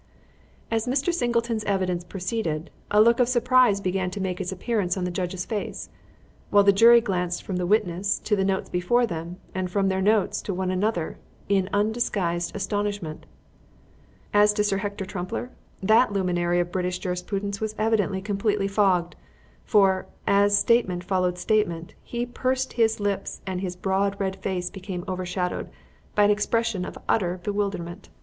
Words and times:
As 0.71 0.87
Mr. 0.87 1.13
Singleton's 1.13 1.63
evidence 1.65 2.03
proceeded, 2.03 2.71
a 2.89 2.99
look 2.99 3.19
of 3.19 3.29
surprise 3.29 3.79
began 3.79 4.09
to 4.09 4.19
make 4.19 4.41
its 4.41 4.51
appearance 4.51 4.97
on 4.97 5.03
the 5.03 5.11
judge's 5.11 5.45
face, 5.45 5.89
while 6.49 6.63
the 6.63 6.73
jury 6.73 6.99
glanced 7.01 7.43
from 7.43 7.57
the 7.57 7.67
witness 7.67 8.17
to 8.21 8.35
the 8.35 8.43
notes 8.43 8.67
before 8.67 9.05
them 9.05 9.37
and 9.53 9.69
from 9.69 9.89
their 9.89 10.01
notes 10.01 10.41
to 10.41 10.55
one 10.55 10.71
another 10.71 11.19
in 11.49 11.69
undisguised 11.71 12.55
astonishment. 12.55 13.27
As 14.33 14.53
to 14.53 14.63
Sir 14.63 14.77
Hector 14.77 15.05
Trumpler, 15.05 15.51
that 15.83 16.11
luminary 16.11 16.59
of 16.59 16.71
British 16.71 16.97
jurisprudence 16.97 17.61
was 17.61 17.75
evidently 17.77 18.23
completely 18.23 18.67
fogged; 18.67 19.15
for, 19.65 20.07
as 20.25 20.57
statement 20.57 21.03
followed 21.03 21.37
statement, 21.37 21.93
he 22.01 22.25
pursed 22.25 22.71
up 22.71 22.77
his 22.77 22.99
lips 22.99 23.41
and 23.45 23.61
his 23.61 23.75
broad, 23.75 24.19
red 24.19 24.35
face 24.37 24.71
became 24.71 25.03
overshadowed 25.07 25.69
by 26.15 26.23
an 26.23 26.31
expression 26.31 26.85
of 26.85 26.97
utter 27.07 27.39
bewilderment. 27.43 28.09